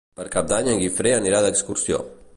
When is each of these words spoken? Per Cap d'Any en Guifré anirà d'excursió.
Per 0.19 0.23
Cap 0.35 0.47
d'Any 0.51 0.69
en 0.71 0.81
Guifré 0.85 1.13
anirà 1.19 1.45
d'excursió. 1.47 2.05